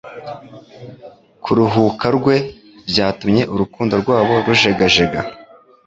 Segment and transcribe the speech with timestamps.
[1.43, 2.35] kuruhuka rwe
[2.89, 5.19] byatumye urukundo rwabo rujegajega